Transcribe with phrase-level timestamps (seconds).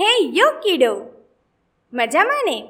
[0.00, 1.06] હે યો કીડો
[1.92, 2.68] મજામાં ને?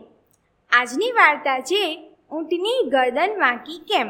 [0.72, 4.08] આજની વાર્તા છે ઊંટની ગરદન વાંકી કેમ?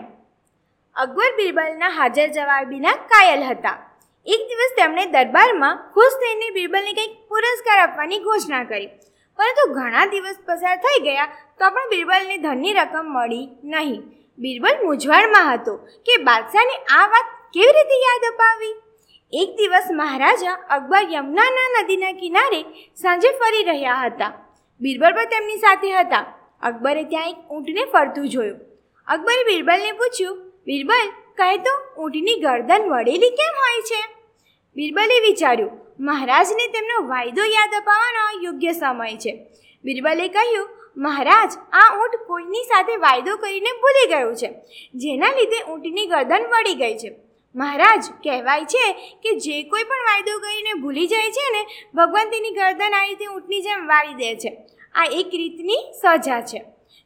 [0.96, 3.78] અકબર બિરબલના હાજર જવાબીના કાયલ હતા.
[4.26, 8.86] એક દિવસ તેમણે દરબારમાં ખુશ થઈને બિરબલને કંઈક પુરસ્કાર આપવાની ઘોષણા કરી.
[9.38, 11.26] પરંતુ ઘણા દિવસ પસાર થઈ ગયા
[11.58, 14.02] તો પણ બિરબલને ધનની રકમ મળી નહીં.
[14.38, 18.74] બિરબલ મૂંઝવણમાં હતો કે બાદશાહને આ વાત કેવી રીતે યાદ અપાવી?
[19.40, 22.60] એક દિવસ મહારાજા અકબર યમુનાના નદીના કિનારે
[23.02, 24.32] સાંજે ફરી રહ્યા હતા.
[24.80, 26.24] બિરબલ પણ તેમની સાથે હતા.
[26.62, 28.60] અકબરે ત્યાં એક ઊંટને ફરતું જોયું.
[29.08, 34.00] અકબરે બિરબલને પૂછ્યું, બિરબલ કહે તો ઊંટની ગરદન વળેલી કેમ હોય છે?
[34.76, 39.36] બિરબલે વિચાર્યું, મહારાજને તેમનો વાયદો યાદ અપાવવાનો યોગ્ય સમય છે.
[39.84, 44.48] બિરબલે કહ્યું, મહારાજ, આ ઊંટ કોઈની સાથે વાયદો કરીને ભૂલી ગયું છે,
[44.94, 47.23] જેના લીધે ઊંટની ગરદન વળી ગઈ છે.
[47.54, 52.50] મહારાજ, કહેવાય છે કે જે કોઈ પણ વાયદો કરીને ભૂલી જાય છે ને, ભગવાન તેની
[52.50, 54.56] ગરદન આ રીતે ઊંટની જેમ વાળી દે છે.
[54.94, 56.64] આ એક રીતની સજા છે.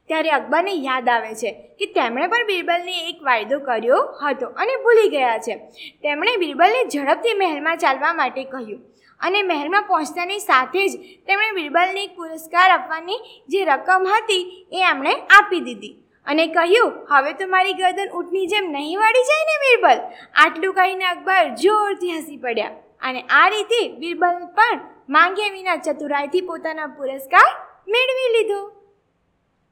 [0.08, 5.08] ત્યારે અકબરને યાદ આવે છે કે તેમણે પણ બિરબલને એક વાયદો કર્યો હતો અને ભૂલી
[5.08, 5.56] ગયા છે.
[6.02, 8.80] તેમણે બિરબલને ઝડપથી મહેલમાં ચાલવા માટે કહ્યું
[9.20, 15.60] અને મહેલમાં પહોંચતાની સાથે જ તેમણે બિરબલને પુરસ્કાર આપવાની જે રકમ હતી એ એમણે આપી
[15.60, 15.96] દીધી.
[16.28, 19.98] અને કહ્યું, હવે તો મારી ગરદન ઊંટની જેમ નહીં વાળી જાય ને બિરબલ
[20.34, 22.70] આટલું કહીને અકબર જોરથી હસી પડ્યા.
[23.02, 27.48] અને આ રીતે બિરબલ પણ માંગ્યા વિના ચતુરાઈથી પોતાના પુરસ્કાર
[27.88, 28.68] મેળવી લીધો.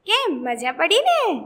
[0.06, 0.30] કેમ?
[0.30, 1.40] મજા પડી ને?